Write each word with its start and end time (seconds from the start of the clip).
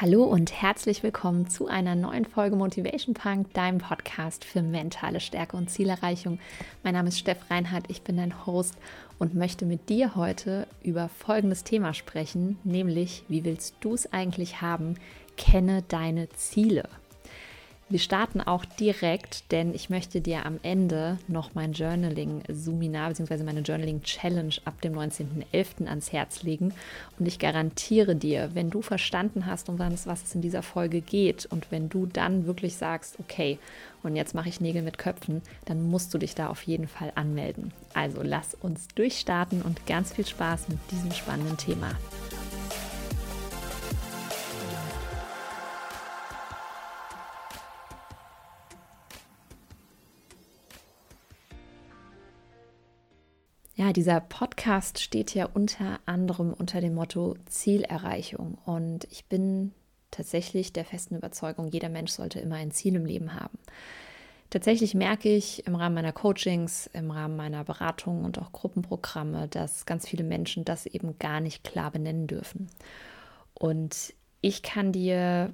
Hallo 0.00 0.24
und 0.24 0.50
herzlich 0.50 1.02
willkommen 1.02 1.50
zu 1.50 1.66
einer 1.66 1.94
neuen 1.94 2.24
Folge 2.24 2.56
Motivation 2.56 3.12
Punk, 3.12 3.52
deinem 3.52 3.76
Podcast 3.76 4.46
für 4.46 4.62
mentale 4.62 5.20
Stärke 5.20 5.58
und 5.58 5.68
Zielerreichung. 5.68 6.38
Mein 6.82 6.94
Name 6.94 7.08
ist 7.08 7.18
Steff 7.18 7.36
Reinhardt, 7.50 7.84
ich 7.88 8.00
bin 8.00 8.16
dein 8.16 8.46
Host 8.46 8.76
und 9.18 9.34
möchte 9.34 9.66
mit 9.66 9.90
dir 9.90 10.16
heute 10.16 10.66
über 10.82 11.10
folgendes 11.10 11.64
Thema 11.64 11.92
sprechen, 11.92 12.58
nämlich 12.64 13.24
wie 13.28 13.44
willst 13.44 13.74
du 13.80 13.92
es 13.92 14.10
eigentlich 14.10 14.62
haben? 14.62 14.94
Kenne 15.36 15.84
deine 15.86 16.30
Ziele. 16.30 16.88
Wir 17.90 17.98
starten 17.98 18.40
auch 18.40 18.64
direkt, 18.64 19.50
denn 19.50 19.74
ich 19.74 19.90
möchte 19.90 20.20
dir 20.20 20.46
am 20.46 20.60
Ende 20.62 21.18
noch 21.26 21.56
mein 21.56 21.72
Journaling-Seminar 21.72 23.08
bzw. 23.08 23.42
meine 23.42 23.62
Journaling-Challenge 23.62 24.54
ab 24.64 24.80
dem 24.80 24.94
19.11. 24.94 25.88
ans 25.88 26.12
Herz 26.12 26.44
legen. 26.44 26.72
Und 27.18 27.26
ich 27.26 27.40
garantiere 27.40 28.14
dir, 28.14 28.50
wenn 28.54 28.70
du 28.70 28.80
verstanden 28.80 29.44
hast, 29.44 29.68
um 29.68 29.80
was 29.80 30.22
es 30.22 30.36
in 30.36 30.40
dieser 30.40 30.62
Folge 30.62 31.00
geht 31.00 31.46
und 31.46 31.72
wenn 31.72 31.88
du 31.88 32.06
dann 32.06 32.46
wirklich 32.46 32.76
sagst, 32.76 33.16
okay, 33.18 33.58
und 34.04 34.14
jetzt 34.14 34.36
mache 34.36 34.48
ich 34.48 34.60
Nägel 34.60 34.82
mit 34.82 34.96
Köpfen, 34.96 35.42
dann 35.64 35.90
musst 35.90 36.14
du 36.14 36.18
dich 36.18 36.36
da 36.36 36.46
auf 36.46 36.62
jeden 36.62 36.86
Fall 36.86 37.10
anmelden. 37.16 37.72
Also 37.92 38.22
lass 38.22 38.54
uns 38.54 38.86
durchstarten 38.94 39.62
und 39.62 39.84
ganz 39.86 40.12
viel 40.12 40.26
Spaß 40.26 40.68
mit 40.68 40.78
diesem 40.92 41.10
spannenden 41.10 41.56
Thema. 41.56 41.90
Dieser 53.92 54.20
Podcast 54.20 55.00
steht 55.00 55.34
ja 55.34 55.46
unter 55.46 55.98
anderem 56.06 56.52
unter 56.52 56.80
dem 56.80 56.94
Motto 56.94 57.36
Zielerreichung. 57.46 58.58
Und 58.64 59.06
ich 59.10 59.24
bin 59.24 59.72
tatsächlich 60.10 60.72
der 60.72 60.84
festen 60.84 61.16
Überzeugung, 61.16 61.68
jeder 61.68 61.88
Mensch 61.88 62.12
sollte 62.12 62.40
immer 62.40 62.56
ein 62.56 62.70
Ziel 62.70 62.94
im 62.94 63.04
Leben 63.04 63.34
haben. 63.34 63.58
Tatsächlich 64.50 64.94
merke 64.94 65.28
ich 65.28 65.66
im 65.66 65.76
Rahmen 65.76 65.94
meiner 65.94 66.12
Coachings, 66.12 66.90
im 66.92 67.10
Rahmen 67.10 67.36
meiner 67.36 67.64
Beratung 67.64 68.24
und 68.24 68.38
auch 68.38 68.52
Gruppenprogramme, 68.52 69.48
dass 69.48 69.86
ganz 69.86 70.08
viele 70.08 70.24
Menschen 70.24 70.64
das 70.64 70.86
eben 70.86 71.18
gar 71.18 71.40
nicht 71.40 71.62
klar 71.62 71.90
benennen 71.90 72.26
dürfen. 72.26 72.68
Und 73.54 74.14
ich 74.40 74.62
kann 74.62 74.92
dir 74.92 75.52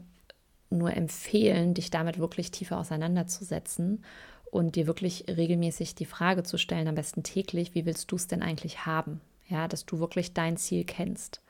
nur 0.70 0.94
empfehlen, 0.94 1.74
dich 1.74 1.90
damit 1.90 2.18
wirklich 2.18 2.50
tiefer 2.50 2.78
auseinanderzusetzen 2.78 4.02
und 4.50 4.76
dir 4.76 4.86
wirklich 4.86 5.24
regelmäßig 5.28 5.94
die 5.94 6.04
Frage 6.04 6.42
zu 6.42 6.58
stellen, 6.58 6.88
am 6.88 6.94
besten 6.94 7.22
täglich, 7.22 7.74
wie 7.74 7.86
willst 7.86 8.10
du 8.10 8.16
es 8.16 8.26
denn 8.26 8.42
eigentlich 8.42 8.86
haben? 8.86 9.20
Ja, 9.48 9.68
dass 9.68 9.86
du 9.86 9.98
wirklich 9.98 10.34
dein 10.34 10.56
Ziel 10.56 10.84
kennst. 10.84 11.40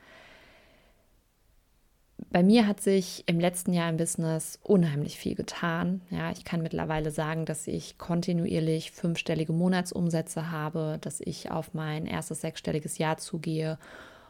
Bei 2.29 2.43
mir 2.43 2.67
hat 2.67 2.81
sich 2.81 3.23
im 3.27 3.39
letzten 3.39 3.73
Jahr 3.73 3.89
im 3.89 3.97
Business 3.97 4.59
unheimlich 4.63 5.17
viel 5.17 5.35
getan. 5.35 6.01
Ja, 6.09 6.31
ich 6.31 6.43
kann 6.43 6.61
mittlerweile 6.61 7.11
sagen, 7.11 7.45
dass 7.45 7.67
ich 7.67 7.97
kontinuierlich 7.97 8.91
fünfstellige 8.91 9.53
Monatsumsätze 9.53 10.51
habe, 10.51 10.97
dass 11.01 11.21
ich 11.21 11.51
auf 11.51 11.73
mein 11.73 12.05
erstes 12.05 12.41
sechsstelliges 12.41 12.97
Jahr 12.97 13.17
zugehe 13.17 13.77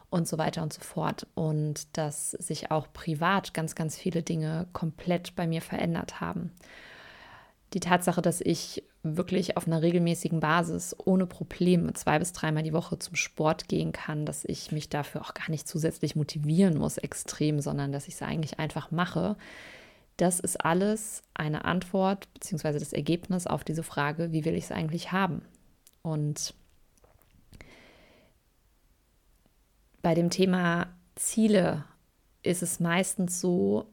und 0.10 0.28
so 0.28 0.38
weiter 0.38 0.64
und 0.64 0.74
so 0.74 0.82
fort. 0.82 1.28
Und 1.34 1.98
dass 1.98 2.32
sich 2.32 2.72
auch 2.72 2.92
privat 2.94 3.54
ganz, 3.54 3.74
ganz 3.74 3.98
viele 3.98 4.22
Dinge 4.22 4.68
komplett 4.74 5.36
bei 5.36 5.48
mir 5.48 5.62
verändert 5.62 6.22
haben 6.22 6.52
die 7.74 7.80
Tatsache, 7.80 8.22
dass 8.22 8.42
ich 8.42 8.84
wirklich 9.04 9.58
auf 9.58 9.68
einer 9.68 9.82
regelmäßigen 9.82 10.40
Basis 10.40 10.96
ohne 11.06 11.26
Probleme 11.26 11.94
zwei 11.94 12.20
bis 12.20 12.34
dreimal 12.34 12.64
die 12.64 12.74
Woche 12.74 12.98
zum 13.00 13.16
Sport 13.16 13.68
gehen 13.68 13.92
kann, 13.92 14.26
dass 14.26 14.46
ich 14.46 14.72
mich 14.72 14.90
dafür 14.90 15.22
auch 15.22 15.34
gar 15.34 15.50
nicht 15.50 15.68
zusätzlich 15.68 16.16
motivieren 16.16 16.78
muss, 16.78 16.98
extrem, 16.98 17.60
sondern 17.60 17.92
dass 17.92 18.08
ich 18.08 18.16
es 18.16 18.22
eigentlich 18.22 18.60
einfach 18.60 18.92
mache. 18.92 19.36
Das 20.18 20.40
ist 20.40 20.64
alles 20.64 21.22
eine 21.34 21.66
Antwort 21.66 22.32
bzw. 22.34 22.80
das 22.80 22.94
Ergebnis 22.94 23.48
auf 23.48 23.64
diese 23.64 23.84
Frage, 23.84 24.32
wie 24.32 24.46
will 24.46 24.56
ich 24.56 24.66
es 24.66 24.72
eigentlich 24.72 25.12
haben? 25.12 25.42
Und 26.02 26.54
bei 30.02 30.16
dem 30.16 30.30
Thema 30.30 30.88
Ziele 31.16 31.84
ist 32.44 32.64
es 32.64 32.80
meistens 32.80 33.42
so, 33.42 33.88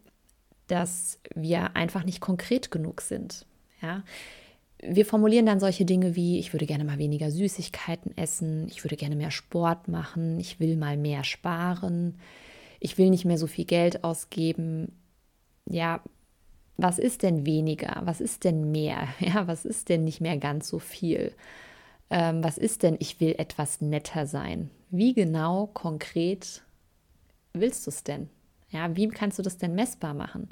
dass 0.66 1.19
wir 1.34 1.76
einfach 1.76 2.04
nicht 2.04 2.20
konkret 2.20 2.70
genug 2.70 3.00
sind. 3.00 3.47
Ja? 3.83 4.03
Wir 4.79 5.07
formulieren 5.07 5.47
dann 5.47 5.61
solche 5.61 5.85
Dinge 5.85 6.15
wie, 6.15 6.39
ich 6.39 6.53
würde 6.53 6.67
gerne 6.67 6.85
mal 6.85 6.99
weniger 6.99 7.31
Süßigkeiten 7.31 8.17
essen, 8.17 8.69
ich 8.69 8.85
würde 8.85 8.97
gerne 8.97 9.17
mehr 9.17 9.31
Sport 9.31 9.89
machen, 9.89 10.39
ich 10.39 10.61
will 10.61 10.77
mal 10.77 10.97
mehr 10.97 11.25
sparen, 11.25 12.17
ich 12.81 12.99
will 12.99 13.09
nicht 13.11 13.25
mehr 13.25 13.39
so 13.39 13.47
viel 13.47 13.65
Geld 13.65 14.05
ausgeben. 14.05 14.93
Ja, 15.67 16.03
was 16.77 16.99
ist 16.99 17.23
denn 17.23 17.47
weniger? 17.47 18.03
Was 18.05 18.21
ist 18.21 18.45
denn 18.45 18.71
mehr? 18.73 19.09
Ja, 19.21 19.47
was 19.47 19.65
ist 19.65 19.89
denn 19.89 20.05
nicht 20.05 20.21
mehr 20.21 20.37
ganz 20.37 20.69
so 20.69 20.79
viel? 20.79 21.33
Ähm, 22.11 22.45
was 22.45 22.59
ist 22.59 22.83
denn, 22.83 22.97
ich 22.99 23.21
will 23.21 23.35
etwas 23.39 23.81
netter 23.81 24.27
sein? 24.27 24.71
Wie 24.91 25.15
genau, 25.15 25.67
konkret 25.67 26.62
willst 27.55 27.87
du 27.87 27.91
es 27.91 28.05
denn? 28.05 28.29
Ja, 28.71 28.95
wie 28.97 29.09
kannst 29.09 29.39
du 29.39 29.43
das 29.43 29.56
denn 29.56 29.75
messbar 29.75 30.15
machen? 30.15 30.51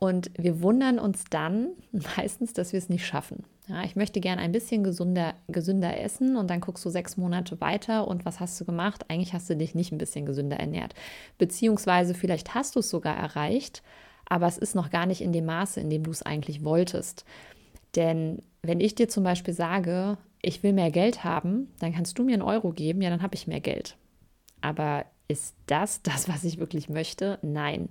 Und 0.00 0.30
wir 0.38 0.62
wundern 0.62 1.00
uns 1.00 1.24
dann 1.28 1.70
meistens, 2.16 2.52
dass 2.52 2.72
wir 2.72 2.78
es 2.78 2.88
nicht 2.88 3.04
schaffen. 3.04 3.42
Ja, 3.66 3.82
ich 3.82 3.96
möchte 3.96 4.20
gerne 4.20 4.40
ein 4.40 4.52
bisschen 4.52 4.84
gesunder, 4.84 5.34
gesünder 5.48 6.00
essen 6.00 6.36
und 6.36 6.48
dann 6.48 6.60
guckst 6.60 6.84
du 6.84 6.88
sechs 6.88 7.16
Monate 7.16 7.60
weiter 7.60 8.06
und 8.06 8.24
was 8.24 8.38
hast 8.38 8.60
du 8.60 8.64
gemacht? 8.64 9.06
Eigentlich 9.08 9.34
hast 9.34 9.50
du 9.50 9.56
dich 9.56 9.74
nicht 9.74 9.90
ein 9.90 9.98
bisschen 9.98 10.24
gesünder 10.24 10.56
ernährt. 10.56 10.94
Beziehungsweise 11.36 12.14
vielleicht 12.14 12.54
hast 12.54 12.76
du 12.76 12.80
es 12.80 12.90
sogar 12.90 13.16
erreicht, 13.16 13.82
aber 14.28 14.46
es 14.46 14.56
ist 14.56 14.76
noch 14.76 14.90
gar 14.90 15.04
nicht 15.04 15.20
in 15.20 15.32
dem 15.32 15.46
Maße, 15.46 15.80
in 15.80 15.90
dem 15.90 16.04
du 16.04 16.12
es 16.12 16.22
eigentlich 16.22 16.62
wolltest. 16.62 17.24
Denn 17.96 18.40
wenn 18.62 18.78
ich 18.78 18.94
dir 18.94 19.08
zum 19.08 19.24
Beispiel 19.24 19.52
sage, 19.52 20.16
ich 20.42 20.62
will 20.62 20.72
mehr 20.72 20.92
Geld 20.92 21.24
haben, 21.24 21.72
dann 21.80 21.92
kannst 21.92 22.16
du 22.18 22.22
mir 22.22 22.34
einen 22.34 22.42
Euro 22.42 22.70
geben, 22.70 23.02
ja, 23.02 23.10
dann 23.10 23.22
habe 23.22 23.34
ich 23.34 23.48
mehr 23.48 23.60
Geld. 23.60 23.96
Aber 24.60 25.06
ist 25.26 25.56
das 25.66 26.02
das, 26.02 26.28
was 26.28 26.44
ich 26.44 26.58
wirklich 26.58 26.88
möchte? 26.88 27.40
Nein. 27.42 27.88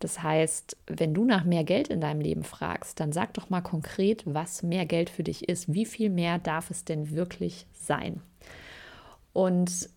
Das 0.00 0.22
heißt, 0.22 0.78
wenn 0.86 1.14
du 1.14 1.24
nach 1.24 1.44
mehr 1.44 1.62
Geld 1.62 1.88
in 1.88 2.00
deinem 2.00 2.20
Leben 2.20 2.42
fragst, 2.42 2.98
dann 3.00 3.12
sag 3.12 3.34
doch 3.34 3.50
mal 3.50 3.60
konkret, 3.60 4.22
was 4.26 4.62
mehr 4.62 4.86
Geld 4.86 5.10
für 5.10 5.22
dich 5.22 5.48
ist. 5.48 5.72
Wie 5.72 5.84
viel 5.84 6.08
mehr 6.08 6.38
darf 6.38 6.70
es 6.70 6.84
denn 6.84 7.10
wirklich 7.10 7.66
sein? 7.72 8.22
Und 9.34 9.90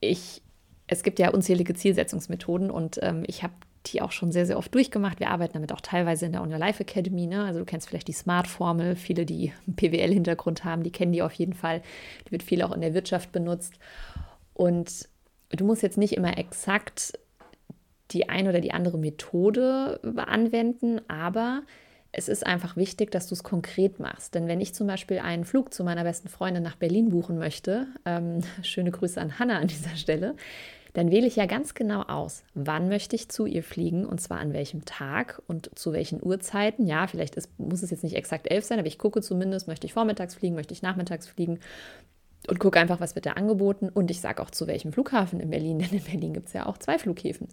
ich, 0.00 0.42
es 0.88 1.04
gibt 1.04 1.20
ja 1.20 1.30
unzählige 1.30 1.72
Zielsetzungsmethoden 1.74 2.70
und 2.70 2.98
ähm, 3.00 3.22
ich 3.26 3.44
habe 3.44 3.54
die 3.86 4.02
auch 4.02 4.12
schon 4.12 4.32
sehr, 4.32 4.44
sehr 4.44 4.58
oft 4.58 4.74
durchgemacht. 4.74 5.20
Wir 5.20 5.30
arbeiten 5.30 5.54
damit 5.54 5.72
auch 5.72 5.80
teilweise 5.80 6.26
in 6.26 6.32
der 6.32 6.42
On 6.42 6.50
Life 6.50 6.82
Academy. 6.82 7.26
Ne? 7.26 7.44
Also 7.44 7.60
du 7.60 7.64
kennst 7.64 7.88
vielleicht 7.88 8.08
die 8.08 8.12
Smart-Formel. 8.12 8.96
Viele, 8.96 9.24
die 9.24 9.52
PWL-Hintergrund 9.76 10.64
haben, 10.64 10.82
die 10.82 10.90
kennen 10.90 11.12
die 11.12 11.22
auf 11.22 11.32
jeden 11.32 11.54
Fall. 11.54 11.80
Die 12.26 12.32
wird 12.32 12.42
viel 12.42 12.62
auch 12.62 12.72
in 12.72 12.80
der 12.80 12.92
Wirtschaft 12.92 13.32
benutzt. 13.32 13.74
Und 14.52 15.08
du 15.50 15.64
musst 15.64 15.82
jetzt 15.82 15.96
nicht 15.96 16.14
immer 16.14 16.36
exakt 16.36 17.18
die 18.10 18.28
eine 18.28 18.50
oder 18.50 18.60
die 18.60 18.72
andere 18.72 18.98
Methode 18.98 20.00
anwenden, 20.16 21.00
aber 21.08 21.62
es 22.10 22.28
ist 22.28 22.46
einfach 22.46 22.76
wichtig, 22.76 23.10
dass 23.10 23.26
du 23.26 23.34
es 23.34 23.42
konkret 23.42 24.00
machst. 24.00 24.34
Denn 24.34 24.48
wenn 24.48 24.60
ich 24.60 24.74
zum 24.74 24.86
Beispiel 24.86 25.18
einen 25.18 25.44
Flug 25.44 25.74
zu 25.74 25.84
meiner 25.84 26.04
besten 26.04 26.28
Freundin 26.28 26.62
nach 26.62 26.76
Berlin 26.76 27.10
buchen 27.10 27.38
möchte, 27.38 27.86
ähm, 28.06 28.40
schöne 28.62 28.90
Grüße 28.90 29.20
an 29.20 29.38
Hannah 29.38 29.58
an 29.58 29.68
dieser 29.68 29.96
Stelle, 29.96 30.34
dann 30.94 31.10
wähle 31.10 31.26
ich 31.26 31.36
ja 31.36 31.46
ganz 31.46 31.74
genau 31.74 32.02
aus, 32.02 32.44
wann 32.54 32.88
möchte 32.88 33.14
ich 33.14 33.28
zu 33.28 33.44
ihr 33.44 33.62
fliegen 33.62 34.06
und 34.06 34.20
zwar 34.20 34.40
an 34.40 34.54
welchem 34.54 34.84
Tag 34.86 35.40
und 35.46 35.70
zu 35.78 35.92
welchen 35.92 36.20
Uhrzeiten. 36.22 36.86
Ja, 36.86 37.06
vielleicht 37.06 37.36
ist, 37.36 37.56
muss 37.58 37.82
es 37.82 37.90
jetzt 37.90 38.02
nicht 38.02 38.16
exakt 38.16 38.50
elf 38.50 38.64
sein, 38.64 38.78
aber 38.78 38.88
ich 38.88 38.98
gucke 38.98 39.20
zumindest, 39.20 39.68
möchte 39.68 39.86
ich 39.86 39.92
vormittags 39.92 40.34
fliegen, 40.34 40.54
möchte 40.54 40.72
ich 40.72 40.82
nachmittags 40.82 41.28
fliegen 41.28 41.60
und 42.46 42.60
gucke 42.60 42.78
einfach, 42.78 43.00
was 43.00 43.14
wird 43.14 43.26
da 43.26 43.32
angeboten. 43.32 43.88
Und 43.88 44.10
ich 44.10 44.20
sage 44.20 44.42
auch, 44.42 44.50
zu 44.50 44.66
welchem 44.66 44.92
Flughafen 44.92 45.40
in 45.40 45.50
Berlin, 45.50 45.78
denn 45.80 45.90
in 45.90 46.04
Berlin 46.04 46.32
gibt 46.32 46.48
es 46.48 46.52
ja 46.52 46.66
auch 46.66 46.78
zwei 46.78 46.98
Flughäfen. 46.98 47.48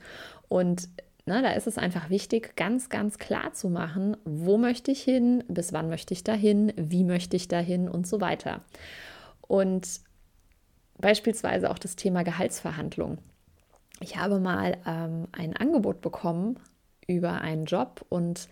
Und 0.47 0.89
na, 1.25 1.41
da 1.41 1.51
ist 1.53 1.65
es 1.65 1.79
einfach 1.79 2.09
wichtig, 2.09 2.55
ganz, 2.55 2.89
ganz 2.89 3.17
klar 3.17 3.53
zu 3.53 3.69
machen, 3.69 4.15
wo 4.25 4.57
möchte 4.57 4.91
ich 4.91 5.01
hin, 5.01 5.43
bis 5.47 5.73
wann 5.73 5.89
möchte 5.89 6.13
ich 6.13 6.23
dahin, 6.23 6.71
wie 6.75 7.03
möchte 7.03 7.35
ich 7.35 7.47
dahin 7.47 7.89
und 7.89 8.05
so 8.05 8.21
weiter. 8.21 8.61
Und 9.41 10.01
beispielsweise 10.99 11.71
auch 11.71 11.79
das 11.79 11.95
Thema 11.95 12.23
Gehaltsverhandlung. 12.23 13.17
Ich 14.01 14.17
habe 14.17 14.39
mal 14.39 14.77
ähm, 14.85 15.27
ein 15.31 15.57
Angebot 15.57 16.01
bekommen 16.01 16.59
über 17.07 17.41
einen 17.41 17.65
Job 17.65 18.05
und 18.09 18.47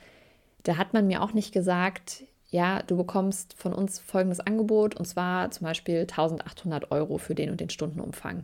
da 0.63 0.77
hat 0.77 0.93
man 0.93 1.07
mir 1.07 1.21
auch 1.21 1.33
nicht 1.33 1.53
gesagt, 1.53 2.23
ja, 2.53 2.83
du 2.83 2.95
bekommst 2.95 3.55
von 3.57 3.73
uns 3.73 3.97
folgendes 3.97 4.39
Angebot 4.39 4.95
und 4.95 5.05
zwar 5.05 5.49
zum 5.49 5.65
Beispiel 5.65 6.01
1800 6.01 6.91
Euro 6.91 7.17
für 7.17 7.33
den 7.33 7.49
und 7.49 7.59
den 7.59 7.71
Stundenumfang, 7.71 8.43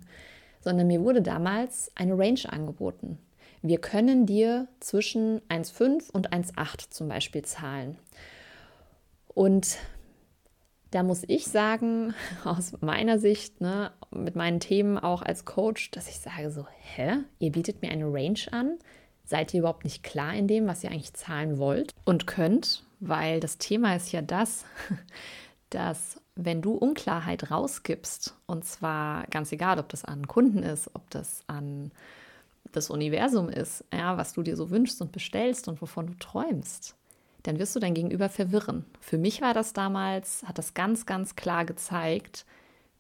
sondern 0.61 0.87
mir 0.87 1.01
wurde 1.01 1.21
damals 1.21 1.91
eine 1.93 2.17
Range 2.17 2.41
angeboten. 2.47 3.19
Wir 3.61 3.79
können 3.79 4.25
dir 4.25 4.67
zwischen 4.79 5.41
1,5 5.49 6.09
und 6.11 6.33
1,8 6.33 6.89
zum 6.89 7.07
Beispiel 7.07 7.43
zahlen. 7.43 7.97
Und 9.27 9.77
Da 10.91 11.03
muss 11.03 11.23
ich 11.27 11.45
sagen, 11.45 12.15
aus 12.43 12.73
meiner 12.81 13.19
Sicht, 13.19 13.61
ne, 13.61 13.91
mit 14.09 14.35
meinen 14.35 14.59
Themen 14.59 14.97
auch 14.97 15.21
als 15.21 15.45
Coach, 15.45 15.91
dass 15.91 16.09
ich 16.09 16.19
sage 16.19 16.49
so, 16.49 16.65
hä, 16.95 17.17
ihr 17.37 17.51
bietet 17.51 17.81
mir 17.83 17.91
eine 17.91 18.11
Range 18.11 18.39
an? 18.51 18.79
Seid 19.23 19.53
ihr 19.53 19.59
überhaupt 19.59 19.83
nicht 19.83 20.01
klar 20.01 20.33
in 20.33 20.47
dem, 20.47 20.65
was 20.65 20.83
ihr 20.83 20.89
eigentlich 20.89 21.13
zahlen 21.13 21.59
wollt 21.59 21.93
und 22.05 22.25
könnt? 22.25 22.83
Weil 22.99 23.39
das 23.39 23.57
Thema 23.57 23.95
ist 23.95 24.11
ja 24.11 24.21
das, 24.21 24.65
dass 25.69 26.19
wenn 26.35 26.61
du 26.61 26.73
Unklarheit 26.73 27.51
rausgibst, 27.51 28.35
und 28.45 28.63
zwar 28.65 29.25
ganz 29.27 29.51
egal, 29.51 29.79
ob 29.79 29.89
das 29.89 30.05
an 30.05 30.27
Kunden 30.27 30.63
ist, 30.63 30.89
ob 30.93 31.09
das 31.09 31.43
an 31.47 31.91
das 32.71 32.89
Universum 32.89 33.49
ist, 33.49 33.83
ja, 33.93 34.17
was 34.17 34.33
du 34.33 34.43
dir 34.43 34.55
so 34.55 34.69
wünschst 34.69 35.01
und 35.01 35.11
bestellst 35.11 35.67
und 35.67 35.81
wovon 35.81 36.07
du 36.07 36.13
träumst, 36.13 36.95
dann 37.43 37.59
wirst 37.59 37.75
du 37.75 37.79
dein 37.79 37.93
Gegenüber 37.93 38.29
verwirren. 38.29 38.85
Für 38.99 39.17
mich 39.17 39.41
war 39.41 39.53
das 39.53 39.73
damals, 39.73 40.43
hat 40.43 40.57
das 40.57 40.73
ganz, 40.73 41.05
ganz 41.05 41.35
klar 41.35 41.65
gezeigt, 41.65 42.45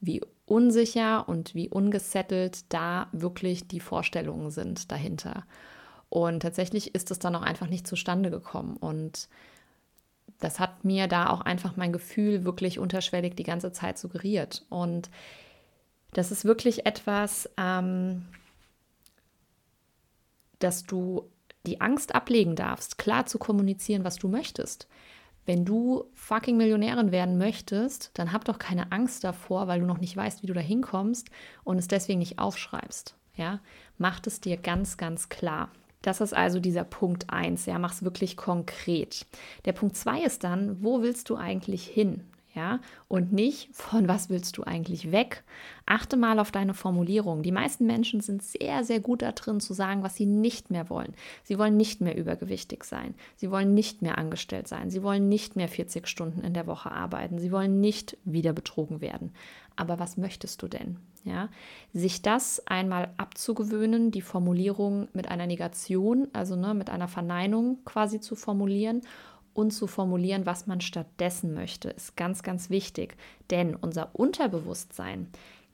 wie 0.01 0.21
unsicher 0.45 1.27
und 1.27 1.55
wie 1.55 1.69
ungesettelt 1.69 2.71
da 2.73 3.07
wirklich 3.11 3.67
die 3.67 3.79
Vorstellungen 3.79 4.49
sind 4.49 4.91
dahinter. 4.91 5.43
Und 6.09 6.41
tatsächlich 6.41 6.95
ist 6.95 7.11
es 7.11 7.19
dann 7.19 7.35
auch 7.35 7.43
einfach 7.43 7.67
nicht 7.67 7.85
zustande 7.85 8.31
gekommen. 8.31 8.77
Und 8.77 9.29
das 10.39 10.59
hat 10.59 10.85
mir 10.85 11.07
da 11.07 11.29
auch 11.29 11.41
einfach 11.41 11.75
mein 11.75 11.91
Gefühl 11.91 12.45
wirklich 12.45 12.79
unterschwellig 12.79 13.35
die 13.35 13.43
ganze 13.43 13.71
Zeit 13.71 13.97
suggeriert. 13.97 14.65
Und 14.69 15.09
das 16.13 16.31
ist 16.31 16.45
wirklich 16.45 16.85
etwas, 16.85 17.49
ähm, 17.57 18.25
dass 20.59 20.83
du 20.83 21.29
die 21.65 21.81
Angst 21.81 22.15
ablegen 22.15 22.55
darfst, 22.55 22.97
klar 22.97 23.25
zu 23.25 23.37
kommunizieren, 23.37 24.03
was 24.03 24.15
du 24.15 24.27
möchtest. 24.27 24.87
Wenn 25.45 25.65
du 25.65 26.05
fucking 26.13 26.57
Millionärin 26.57 27.11
werden 27.11 27.37
möchtest, 27.37 28.11
dann 28.13 28.31
hab 28.31 28.45
doch 28.45 28.59
keine 28.59 28.91
Angst 28.91 29.23
davor, 29.23 29.67
weil 29.67 29.79
du 29.79 29.85
noch 29.85 29.97
nicht 29.97 30.15
weißt, 30.15 30.43
wie 30.43 30.47
du 30.47 30.53
da 30.53 30.61
hinkommst 30.61 31.29
und 31.63 31.77
es 31.77 31.87
deswegen 31.87 32.19
nicht 32.19 32.39
aufschreibst. 32.39 33.15
Ja, 33.35 33.59
mach 33.97 34.19
es 34.25 34.41
dir 34.41 34.57
ganz, 34.57 34.97
ganz 34.97 35.29
klar. 35.29 35.71
Das 36.01 36.21
ist 36.21 36.33
also 36.33 36.59
dieser 36.59 36.83
Punkt 36.83 37.29
1. 37.29 37.65
Ja, 37.65 37.77
mach 37.79 37.93
es 37.93 38.03
wirklich 38.03 38.37
konkret. 38.37 39.25
Der 39.65 39.73
Punkt 39.73 39.97
2 39.97 40.23
ist 40.23 40.43
dann, 40.43 40.83
wo 40.83 41.01
willst 41.01 41.29
du 41.29 41.35
eigentlich 41.35 41.85
hin? 41.85 42.23
ja, 42.55 42.79
und 43.07 43.31
nicht 43.31 43.69
von 43.73 44.07
was 44.07 44.29
willst 44.29 44.57
du 44.57 44.63
eigentlich 44.63 45.11
weg. 45.11 45.43
Achte 45.85 46.17
mal 46.17 46.39
auf 46.39 46.51
deine 46.51 46.73
Formulierung. 46.73 47.43
Die 47.43 47.51
meisten 47.51 47.85
Menschen 47.85 48.21
sind 48.21 48.43
sehr, 48.43 48.83
sehr 48.83 48.99
gut 48.99 49.21
darin 49.21 49.59
zu 49.59 49.73
sagen, 49.73 50.03
was 50.03 50.15
sie 50.15 50.25
nicht 50.25 50.71
mehr 50.71 50.89
wollen. 50.89 51.13
Sie 51.43 51.57
wollen 51.57 51.77
nicht 51.77 52.01
mehr 52.01 52.17
übergewichtig 52.17 52.83
sein. 52.83 53.13
Sie 53.35 53.51
wollen 53.51 53.73
nicht 53.73 54.01
mehr 54.01 54.17
angestellt 54.17 54.67
sein. 54.67 54.89
Sie 54.89 55.03
wollen 55.03 55.29
nicht 55.29 55.55
mehr 55.55 55.67
40 55.67 56.07
Stunden 56.07 56.41
in 56.41 56.53
der 56.53 56.67
Woche 56.67 56.91
arbeiten. 56.91 57.39
Sie 57.39 57.51
wollen 57.51 57.79
nicht 57.79 58.17
wieder 58.25 58.53
betrogen 58.53 58.99
werden. 58.99 59.31
Aber 59.75 59.99
was 59.99 60.17
möchtest 60.17 60.61
du 60.61 60.67
denn? 60.67 60.97
Ja, 61.25 61.49
sich 61.93 62.21
das 62.21 62.65
einmal 62.65 63.13
abzugewöhnen, 63.17 64.11
die 64.11 64.21
Formulierung 64.21 65.09
mit 65.13 65.27
einer 65.27 65.47
Negation, 65.47 66.29
also 66.31 66.55
ne, 66.55 66.73
mit 66.73 66.89
einer 66.89 67.09
Verneinung 67.09 67.79
quasi 67.83 68.21
zu 68.21 68.35
formulieren 68.35 69.01
und 69.53 69.71
zu 69.71 69.87
formulieren, 69.87 70.45
was 70.45 70.67
man 70.67 70.79
stattdessen 70.79 71.53
möchte, 71.53 71.89
ist 71.89 72.15
ganz, 72.15 72.43
ganz 72.43 72.69
wichtig. 72.69 73.17
Denn 73.49 73.75
unser 73.75 74.11
Unterbewusstsein 74.13 75.27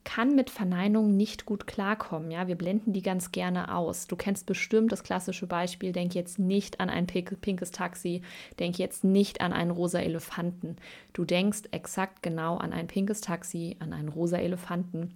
kann 0.06 0.36
mit 0.36 0.50
Verneinungen 0.50 1.16
nicht 1.16 1.46
gut 1.46 1.66
klarkommen. 1.66 2.30
Ja, 2.30 2.46
wir 2.46 2.54
blenden 2.54 2.92
die 2.92 3.02
ganz 3.02 3.32
gerne 3.32 3.74
aus. 3.74 4.06
Du 4.06 4.14
kennst 4.14 4.46
bestimmt 4.46 4.92
das 4.92 5.02
klassische 5.02 5.48
Beispiel: 5.48 5.92
Denk 5.92 6.14
jetzt 6.14 6.38
nicht 6.38 6.80
an 6.80 6.88
ein 6.88 7.06
pinkes 7.06 7.72
Taxi, 7.72 8.22
denk 8.60 8.78
jetzt 8.78 9.02
nicht 9.02 9.40
an 9.40 9.52
einen 9.52 9.72
rosa 9.72 9.98
Elefanten. 9.98 10.76
Du 11.12 11.24
denkst 11.24 11.62
exakt 11.72 12.22
genau 12.22 12.56
an 12.56 12.72
ein 12.72 12.86
pinkes 12.86 13.20
Taxi, 13.20 13.76
an 13.80 13.92
einen 13.92 14.08
rosa 14.08 14.38
Elefanten. 14.38 15.12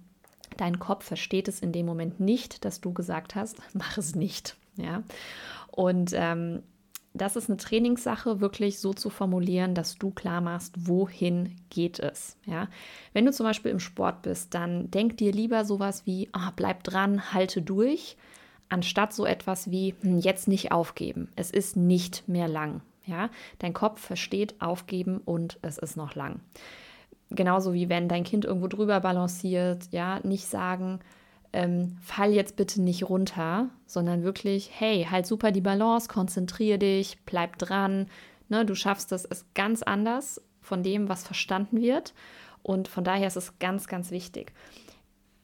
Dein 0.61 0.77
Kopf 0.77 1.05
versteht 1.05 1.47
es 1.47 1.59
in 1.59 1.71
dem 1.71 1.87
Moment 1.87 2.19
nicht, 2.19 2.65
dass 2.65 2.81
du 2.81 2.93
gesagt 2.93 3.33
hast, 3.33 3.57
mach 3.73 3.97
es 3.97 4.13
nicht. 4.13 4.57
Ja, 4.77 5.01
und 5.71 6.11
ähm, 6.13 6.61
das 7.15 7.35
ist 7.35 7.49
eine 7.49 7.57
Trainingssache, 7.57 8.41
wirklich 8.41 8.79
so 8.79 8.93
zu 8.93 9.09
formulieren, 9.09 9.73
dass 9.73 9.95
du 9.95 10.11
klar 10.11 10.39
machst, 10.39 10.87
wohin 10.87 11.55
geht 11.71 11.99
es. 11.99 12.37
Ja? 12.45 12.67
Wenn 13.11 13.25
du 13.25 13.31
zum 13.31 13.47
Beispiel 13.47 13.71
im 13.71 13.79
Sport 13.79 14.21
bist, 14.21 14.53
dann 14.53 14.91
denk 14.91 15.17
dir 15.17 15.31
lieber 15.31 15.65
sowas 15.65 16.05
wie, 16.05 16.29
oh, 16.33 16.51
bleib 16.55 16.83
dran, 16.83 17.33
halte 17.33 17.63
durch, 17.63 18.15
anstatt 18.69 19.13
so 19.13 19.25
etwas 19.25 19.71
wie, 19.71 19.95
hm, 20.01 20.19
jetzt 20.19 20.47
nicht 20.47 20.71
aufgeben. 20.71 21.29
Es 21.35 21.49
ist 21.49 21.75
nicht 21.75 22.29
mehr 22.29 22.47
lang. 22.47 22.81
Ja? 23.07 23.31
Dein 23.57 23.73
Kopf 23.73 23.99
versteht 23.99 24.61
aufgeben 24.61 25.21
und 25.25 25.57
es 25.63 25.79
ist 25.79 25.97
noch 25.97 26.13
lang. 26.13 26.39
Genauso 27.31 27.73
wie 27.73 27.89
wenn 27.89 28.09
dein 28.09 28.23
Kind 28.23 28.45
irgendwo 28.45 28.67
drüber 28.67 28.99
balanciert, 28.99 29.87
ja, 29.91 30.19
nicht 30.23 30.45
sagen, 30.45 30.99
ähm, 31.53 31.97
fall 32.01 32.31
jetzt 32.31 32.55
bitte 32.55 32.81
nicht 32.81 33.09
runter, 33.09 33.69
sondern 33.85 34.23
wirklich, 34.23 34.69
hey, 34.73 35.07
halt 35.09 35.25
super 35.25 35.51
die 35.51 35.61
Balance, 35.61 36.07
konzentriere 36.07 36.77
dich, 36.77 37.17
bleib 37.25 37.57
dran. 37.57 38.07
Ne, 38.49 38.65
du 38.65 38.75
schaffst 38.75 39.11
das, 39.11 39.25
ist 39.25 39.53
ganz 39.53 39.81
anders 39.81 40.41
von 40.61 40.83
dem, 40.83 41.09
was 41.09 41.23
verstanden 41.23 41.81
wird. 41.81 42.13
Und 42.63 42.87
von 42.87 43.03
daher 43.03 43.27
ist 43.27 43.37
es 43.37 43.57
ganz, 43.59 43.87
ganz 43.87 44.11
wichtig. 44.11 44.53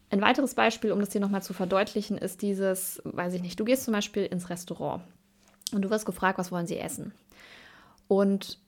Ein 0.09 0.21
weiteres 0.21 0.55
Beispiel, 0.55 0.91
um 0.91 0.99
das 0.99 1.11
hier 1.11 1.21
nochmal 1.21 1.43
zu 1.43 1.53
verdeutlichen, 1.53 2.17
ist 2.17 2.41
dieses, 2.41 3.01
weiß 3.03 3.33
ich 3.33 3.41
nicht, 3.41 3.59
du 3.59 3.65
gehst 3.65 3.83
zum 3.83 3.93
Beispiel 3.93 4.23
ins 4.23 4.49
Restaurant 4.49 5.03
und 5.73 5.81
du 5.81 5.89
wirst 5.89 6.05
gefragt, 6.05 6.37
was 6.37 6.51
wollen 6.51 6.67
sie 6.67 6.77
essen? 6.77 7.13
Und 8.07 8.59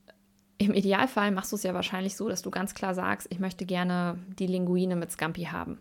im 0.60 0.74
Idealfall 0.74 1.32
machst 1.32 1.52
du 1.52 1.56
es 1.56 1.64
ja 1.64 1.74
wahrscheinlich 1.74 2.16
so, 2.18 2.28
dass 2.28 2.42
du 2.42 2.52
ganz 2.52 2.74
klar 2.74 2.94
sagst, 2.94 3.28
ich 3.32 3.40
möchte 3.40 3.66
gerne 3.66 4.20
die 4.38 4.46
Linguine 4.46 4.98
mit 4.98 5.10
Scampi 5.12 5.46
haben. 5.46 5.80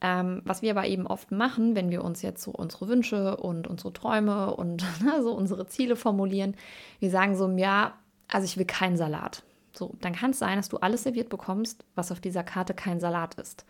Ähm, 0.00 0.40
was 0.46 0.62
wir 0.62 0.70
aber 0.70 0.86
eben 0.86 1.06
oft 1.06 1.30
machen, 1.30 1.76
wenn 1.76 1.90
wir 1.90 2.02
uns 2.02 2.22
jetzt 2.22 2.42
so 2.42 2.50
unsere 2.50 2.88
Wünsche 2.88 3.36
und 3.36 3.66
unsere 3.66 3.92
Träume 3.92 4.54
und 4.54 4.82
ne, 5.04 5.22
so 5.22 5.32
unsere 5.34 5.66
Ziele 5.66 5.96
formulieren, 5.96 6.56
wir 6.98 7.10
sagen 7.10 7.36
so, 7.36 7.46
ja, 7.50 7.92
also 8.28 8.46
ich 8.46 8.56
will 8.56 8.64
keinen 8.64 8.96
Salat. 8.96 9.42
So, 9.72 9.94
dann 10.00 10.14
kann 10.14 10.30
es 10.30 10.38
sein, 10.38 10.56
dass 10.56 10.70
du 10.70 10.78
alles 10.78 11.02
serviert 11.02 11.28
bekommst, 11.28 11.84
was 11.94 12.10
auf 12.10 12.20
dieser 12.20 12.42
Karte 12.42 12.72
kein 12.72 13.00
Salat 13.00 13.34
ist. 13.34 13.66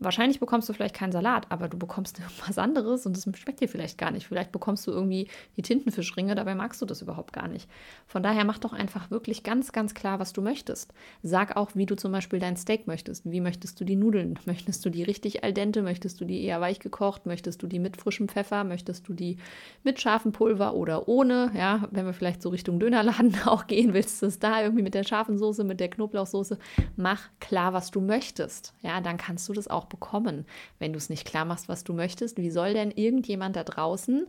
Wahrscheinlich 0.00 0.38
bekommst 0.38 0.68
du 0.68 0.72
vielleicht 0.72 0.94
keinen 0.94 1.10
Salat, 1.10 1.50
aber 1.50 1.68
du 1.68 1.76
bekommst 1.76 2.20
was 2.46 2.58
anderes 2.58 3.04
und 3.04 3.16
das 3.16 3.24
schmeckt 3.36 3.60
dir 3.60 3.68
vielleicht 3.68 3.98
gar 3.98 4.12
nicht. 4.12 4.28
Vielleicht 4.28 4.52
bekommst 4.52 4.86
du 4.86 4.92
irgendwie 4.92 5.28
die 5.56 5.62
Tintenfischringe, 5.62 6.36
dabei 6.36 6.54
magst 6.54 6.80
du 6.80 6.86
das 6.86 7.02
überhaupt 7.02 7.32
gar 7.32 7.48
nicht. 7.48 7.68
Von 8.06 8.22
daher 8.22 8.44
mach 8.44 8.58
doch 8.58 8.72
einfach 8.72 9.10
wirklich 9.10 9.42
ganz, 9.42 9.72
ganz 9.72 9.94
klar, 9.94 10.20
was 10.20 10.32
du 10.32 10.40
möchtest. 10.40 10.94
Sag 11.22 11.56
auch, 11.56 11.70
wie 11.74 11.86
du 11.86 11.96
zum 11.96 12.12
Beispiel 12.12 12.38
dein 12.38 12.56
Steak 12.56 12.86
möchtest. 12.86 13.28
Wie 13.28 13.40
möchtest 13.40 13.80
du 13.80 13.84
die 13.84 13.96
Nudeln? 13.96 14.38
Möchtest 14.46 14.84
du 14.84 14.90
die 14.90 15.02
richtig 15.02 15.44
al 15.44 15.52
dente? 15.52 15.82
Möchtest 15.82 16.20
du 16.20 16.24
die 16.24 16.42
eher 16.42 16.60
weich 16.60 16.78
gekocht? 16.78 17.26
Möchtest 17.26 17.62
du 17.62 17.66
die 17.66 17.78
mit 17.78 17.96
frischem 17.96 18.28
Pfeffer? 18.28 18.64
Möchtest 18.64 19.08
du 19.08 19.14
die 19.14 19.36
mit 19.82 20.00
scharfem 20.00 20.32
Pulver 20.32 20.74
oder 20.74 21.08
ohne? 21.08 21.50
Ja, 21.54 21.88
wenn 21.90 22.06
wir 22.06 22.12
vielleicht 22.12 22.42
so 22.42 22.48
Richtung 22.48 22.78
Dönerladen 22.78 23.36
auch 23.46 23.66
gehen, 23.66 23.94
willst 23.94 24.22
du 24.22 24.26
es 24.26 24.38
da 24.38 24.62
irgendwie 24.62 24.82
mit 24.82 24.94
der 24.94 25.04
scharfen 25.04 25.38
Soße, 25.38 25.64
mit 25.64 25.80
der 25.80 25.88
Knoblauchsoße? 25.88 26.58
Mach 26.96 27.28
klar, 27.40 27.72
was 27.72 27.90
du 27.90 28.00
möchtest. 28.00 28.74
Ja, 28.82 29.00
dann 29.00 29.16
kannst 29.16 29.48
du 29.48 29.52
das 29.52 29.68
auch 29.68 29.87
bekommen, 29.88 30.46
wenn 30.78 30.92
du 30.92 30.98
es 30.98 31.10
nicht 31.10 31.26
klar 31.26 31.44
machst, 31.44 31.68
was 31.68 31.84
du 31.84 31.92
möchtest. 31.92 32.38
Wie 32.38 32.50
soll 32.50 32.72
denn 32.72 32.90
irgendjemand 32.90 33.56
da 33.56 33.64
draußen, 33.64 34.26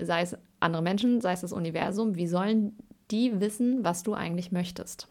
sei 0.00 0.22
es 0.22 0.36
andere 0.60 0.82
Menschen, 0.82 1.20
sei 1.20 1.32
es 1.32 1.42
das 1.42 1.52
Universum, 1.52 2.16
wie 2.16 2.26
sollen 2.26 2.76
die 3.10 3.40
wissen, 3.40 3.84
was 3.84 4.02
du 4.02 4.14
eigentlich 4.14 4.52
möchtest? 4.52 5.08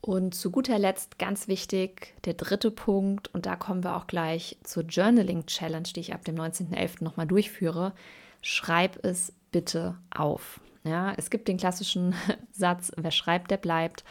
Und 0.00 0.34
zu 0.34 0.50
guter 0.50 0.78
Letzt 0.78 1.18
ganz 1.18 1.48
wichtig, 1.48 2.14
der 2.26 2.34
dritte 2.34 2.70
Punkt, 2.70 3.32
und 3.32 3.46
da 3.46 3.56
kommen 3.56 3.84
wir 3.84 3.96
auch 3.96 4.06
gleich 4.06 4.58
zur 4.62 4.82
Journaling 4.82 5.46
Challenge, 5.46 5.88
die 5.94 6.00
ich 6.00 6.12
ab 6.12 6.24
dem 6.26 6.34
19.11. 6.36 7.02
nochmal 7.02 7.26
durchführe. 7.26 7.94
Schreib 8.42 9.02
es 9.02 9.32
bitte 9.50 9.96
auf. 10.14 10.60
Ja, 10.84 11.14
es 11.16 11.30
gibt 11.30 11.48
den 11.48 11.56
klassischen 11.56 12.14
Satz, 12.52 12.92
wer 12.96 13.10
schreibt, 13.10 13.50
der 13.50 13.56
bleibt. 13.56 14.04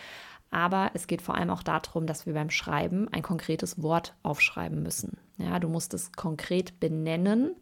Aber 0.54 0.92
es 0.94 1.08
geht 1.08 1.24
vor 1.24 1.34
allem 1.34 1.50
auch 1.50 1.64
darum, 1.64 2.06
dass 2.06 2.28
wir 2.28 2.34
beim 2.36 2.52
Schreiben 2.52 3.08
ein 3.12 3.24
konkretes 3.24 3.82
Wort 3.82 4.14
aufschreiben 4.22 4.84
müssen. 4.84 5.18
Ja, 5.40 5.58
du 5.58 5.68
musst 5.68 5.96
es 5.96 6.12
konkret 6.12 6.80
benennen. 6.80 7.56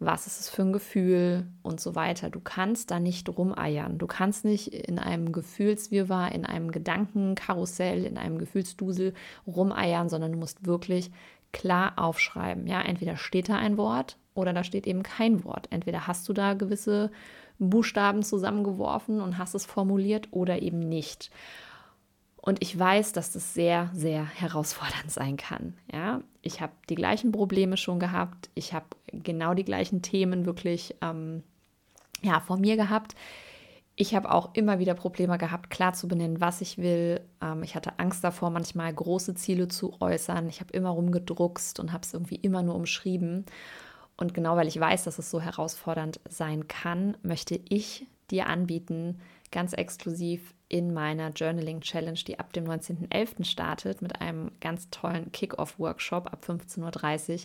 Was 0.00 0.26
ist 0.26 0.38
es 0.38 0.50
für 0.50 0.60
ein 0.60 0.74
Gefühl 0.74 1.46
und 1.62 1.80
so 1.80 1.94
weiter. 1.94 2.28
Du 2.28 2.40
kannst 2.40 2.90
da 2.90 3.00
nicht 3.00 3.26
rumeiern. 3.30 3.96
Du 3.96 4.06
kannst 4.06 4.44
nicht 4.44 4.68
in 4.68 4.98
einem 4.98 5.32
Gefühlswirrwarr, 5.32 6.32
in 6.32 6.44
einem 6.44 6.70
Gedankenkarussell, 6.70 8.04
in 8.04 8.18
einem 8.18 8.36
Gefühlsdusel 8.36 9.14
rumeiern, 9.46 10.10
sondern 10.10 10.32
du 10.32 10.38
musst 10.38 10.66
wirklich 10.66 11.10
klar 11.52 11.94
aufschreiben. 11.96 12.66
Ja, 12.66 12.82
entweder 12.82 13.16
steht 13.16 13.48
da 13.48 13.56
ein 13.56 13.78
Wort 13.78 14.18
oder 14.34 14.52
da 14.52 14.62
steht 14.62 14.86
eben 14.86 15.02
kein 15.02 15.42
Wort. 15.44 15.68
Entweder 15.70 16.06
hast 16.06 16.28
du 16.28 16.34
da 16.34 16.52
gewisse 16.52 17.10
Buchstaben 17.58 18.22
zusammengeworfen 18.22 19.22
und 19.22 19.38
hast 19.38 19.54
es 19.54 19.64
formuliert 19.64 20.28
oder 20.32 20.60
eben 20.60 20.80
nicht. 20.80 21.30
Und 22.42 22.62
ich 22.62 22.78
weiß, 22.78 23.12
dass 23.12 23.32
das 23.32 23.52
sehr, 23.52 23.90
sehr 23.92 24.24
herausfordernd 24.24 25.10
sein 25.10 25.36
kann. 25.36 25.74
Ja, 25.92 26.22
ich 26.40 26.60
habe 26.60 26.72
die 26.88 26.94
gleichen 26.94 27.32
Probleme 27.32 27.76
schon 27.76 28.00
gehabt. 28.00 28.48
Ich 28.54 28.72
habe 28.72 28.86
genau 29.12 29.52
die 29.54 29.64
gleichen 29.64 30.00
Themen 30.00 30.46
wirklich 30.46 30.94
ähm, 31.02 31.42
ja, 32.22 32.40
vor 32.40 32.56
mir 32.56 32.76
gehabt. 32.76 33.14
Ich 33.96 34.14
habe 34.14 34.30
auch 34.30 34.54
immer 34.54 34.78
wieder 34.78 34.94
Probleme 34.94 35.36
gehabt, 35.36 35.68
klar 35.68 35.92
zu 35.92 36.08
benennen, 36.08 36.40
was 36.40 36.62
ich 36.62 36.78
will. 36.78 37.20
Ähm, 37.42 37.62
ich 37.62 37.74
hatte 37.74 37.98
Angst 37.98 38.24
davor, 38.24 38.48
manchmal 38.48 38.92
große 38.94 39.34
Ziele 39.34 39.68
zu 39.68 40.00
äußern. 40.00 40.48
Ich 40.48 40.60
habe 40.60 40.72
immer 40.72 40.90
rumgedruckst 40.90 41.78
und 41.80 41.92
habe 41.92 42.04
es 42.04 42.14
irgendwie 42.14 42.36
immer 42.36 42.62
nur 42.62 42.74
umschrieben. 42.74 43.44
Und 44.16 44.32
genau 44.32 44.56
weil 44.56 44.68
ich 44.68 44.80
weiß, 44.80 45.04
dass 45.04 45.18
es 45.18 45.30
so 45.30 45.42
herausfordernd 45.42 46.20
sein 46.28 46.68
kann, 46.68 47.18
möchte 47.22 47.60
ich 47.68 48.06
dir 48.30 48.46
anbieten, 48.46 49.20
ganz 49.50 49.72
exklusiv 49.72 50.54
in 50.68 50.92
meiner 50.92 51.30
Journaling 51.30 51.80
Challenge, 51.80 52.18
die 52.26 52.38
ab 52.38 52.52
dem 52.52 52.64
19.11. 52.64 53.44
startet, 53.44 54.02
mit 54.02 54.20
einem 54.20 54.52
ganz 54.60 54.88
tollen 54.90 55.32
Kick-Off-Workshop 55.32 56.32
ab 56.32 56.44
15.30 56.46 57.32
Uhr, 57.32 57.40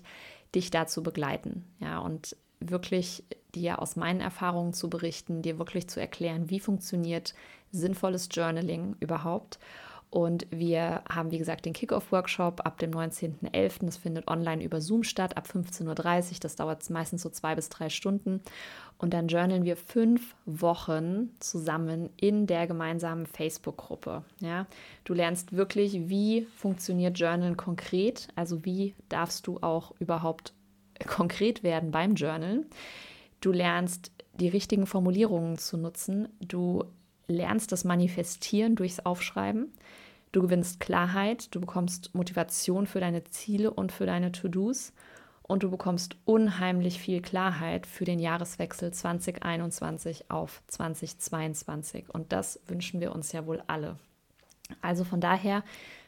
dich 0.53 0.69
dazu 0.69 1.01
begleiten. 1.01 1.65
Ja, 1.79 1.99
und 1.99 2.35
wirklich 2.59 3.23
dir 3.53 3.81
aus 3.81 3.95
meinen 3.95 4.21
Erfahrungen 4.21 4.73
zu 4.73 4.89
berichten, 4.89 5.41
dir 5.41 5.57
wirklich 5.59 5.89
zu 5.89 5.99
erklären, 5.99 6.49
wie 6.49 6.59
funktioniert 6.59 7.33
sinnvolles 7.71 8.29
Journaling 8.31 8.95
überhaupt. 8.99 9.59
Und 10.15 10.47
wir 10.49 11.01
haben, 11.09 11.31
wie 11.31 11.37
gesagt, 11.37 11.65
den 11.65 11.73
Kickoff-Workshop 11.73 12.65
ab 12.65 12.77
dem 12.77 12.91
19.11. 12.91 13.85
Das 13.85 13.97
findet 13.97 14.29
online 14.29 14.63
über 14.63 14.79
Zoom 14.79 15.03
statt, 15.03 15.35
ab 15.35 15.45
15.30 15.53 15.85
Uhr. 16.31 16.37
Das 16.39 16.55
dauert 16.55 16.89
meistens 16.89 17.21
so 17.21 17.29
zwei 17.29 17.53
bis 17.53 17.67
drei 17.67 17.89
Stunden. 17.89 18.39
Und 18.97 19.13
dann 19.13 19.27
journalen 19.27 19.65
wir 19.65 19.75
fünf 19.75 20.33
Wochen 20.45 21.31
zusammen 21.41 22.09
in 22.15 22.47
der 22.47 22.65
gemeinsamen 22.65 23.25
Facebook-Gruppe. 23.25 24.23
Ja? 24.39 24.67
Du 25.03 25.13
lernst 25.13 25.51
wirklich, 25.51 26.07
wie 26.07 26.47
funktioniert 26.55 27.19
Journalen 27.19 27.57
konkret, 27.57 28.29
also 28.35 28.63
wie 28.63 28.95
darfst 29.09 29.47
du 29.47 29.57
auch 29.57 29.91
überhaupt 29.99 30.53
konkret 31.07 31.61
werden 31.61 31.91
beim 31.91 32.15
Journalen. 32.15 32.67
Du 33.41 33.51
lernst 33.51 34.13
die 34.39 34.47
richtigen 34.47 34.87
Formulierungen 34.87 35.57
zu 35.57 35.75
nutzen. 35.75 36.29
Du 36.39 36.85
lernst 37.27 37.73
das 37.73 37.83
Manifestieren 37.83 38.77
durchs 38.77 39.01
Aufschreiben. 39.01 39.73
Du 40.35 40.41
gewinnst 40.41 40.81
Klarheit, 40.81 41.55
du 41.55 41.61
bekommst 41.61 42.13
Motivation 42.13 42.87
für 42.87 42.99
deine 42.99 43.23
Ziele 43.23 43.71
und 43.71 43.93
für 43.93 44.05
deine 44.05 44.33
To-Dos 44.33 44.91
und 45.43 45.63
du 45.63 45.71
bekommst 45.71 46.17
unheimlich 46.25 46.99
viel 46.99 47.21
Klarheit 47.21 47.87
für 47.87 48.03
den 48.03 48.19
Jahreswechsel 48.19 48.91
2021 48.91 50.29
auf 50.29 50.61
2022. 50.67 52.13
Und 52.13 52.33
das 52.33 52.59
wünschen 52.67 52.99
wir 52.99 53.15
uns 53.15 53.31
ja 53.31 53.45
wohl 53.45 53.63
alle. 53.67 53.95
Also 54.81 55.05
von 55.05 55.21
daher 55.21 55.63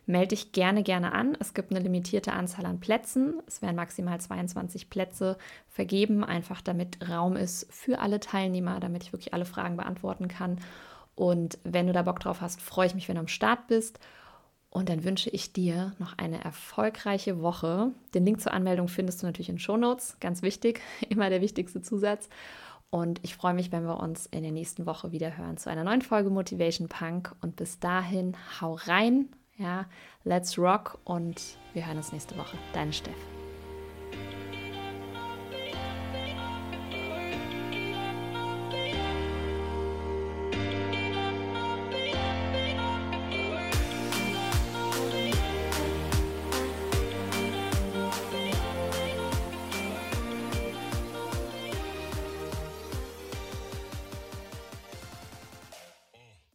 melde 0.05 0.35
dich 0.35 0.51
gerne, 0.51 0.83
gerne 0.83 1.13
an. 1.13 1.37
Es 1.39 1.53
gibt 1.53 1.71
eine 1.71 1.79
limitierte 1.79 2.33
Anzahl 2.33 2.65
an 2.65 2.81
Plätzen. 2.81 3.41
Es 3.47 3.61
werden 3.61 3.77
maximal 3.77 4.19
22 4.19 4.89
Plätze 4.89 5.37
vergeben, 5.69 6.25
einfach 6.25 6.59
damit 6.59 7.09
Raum 7.09 7.37
ist 7.37 7.71
für 7.71 7.99
alle 7.99 8.19
Teilnehmer, 8.19 8.81
damit 8.81 9.03
ich 9.03 9.13
wirklich 9.13 9.33
alle 9.33 9.45
Fragen 9.45 9.77
beantworten 9.77 10.27
kann. 10.27 10.59
Und 11.17 11.57
wenn 11.63 11.87
du 11.87 11.93
da 11.93 12.03
Bock 12.03 12.19
drauf 12.19 12.41
hast, 12.41 12.61
freue 12.61 12.85
ich 12.85 12.93
mich, 12.93 13.09
wenn 13.09 13.15
du 13.15 13.21
am 13.21 13.27
Start 13.27 13.67
bist. 13.67 13.99
Und 14.69 14.87
dann 14.87 15.03
wünsche 15.03 15.31
ich 15.31 15.51
dir 15.51 15.93
noch 15.97 16.15
eine 16.19 16.43
erfolgreiche 16.43 17.41
Woche. 17.41 17.91
Den 18.13 18.23
Link 18.23 18.39
zur 18.39 18.53
Anmeldung 18.53 18.87
findest 18.87 19.21
du 19.21 19.25
natürlich 19.25 19.49
in 19.49 19.57
Show 19.57 19.77
Notes. 19.77 20.17
Ganz 20.19 20.43
wichtig, 20.43 20.79
immer 21.09 21.31
der 21.31 21.41
wichtigste 21.41 21.81
Zusatz. 21.81 22.29
Und 22.91 23.19
ich 23.23 23.35
freue 23.35 23.55
mich, 23.55 23.71
wenn 23.71 23.83
wir 23.83 23.99
uns 23.99 24.27
in 24.27 24.43
der 24.43 24.51
nächsten 24.51 24.85
Woche 24.85 25.11
wieder 25.11 25.35
hören 25.35 25.57
zu 25.57 25.71
einer 25.71 25.83
neuen 25.83 26.03
Folge 26.03 26.29
Motivation 26.29 26.87
Punk. 26.87 27.35
Und 27.41 27.55
bis 27.55 27.79
dahin, 27.79 28.37
hau 28.61 28.75
rein, 28.85 29.29
ja, 29.57 29.87
let's 30.23 30.59
rock 30.59 30.99
und 31.03 31.41
wir 31.73 31.87
hören 31.87 31.97
uns 31.97 32.11
nächste 32.11 32.37
Woche. 32.37 32.57
Deine 32.73 32.93
Steff. 32.93 33.36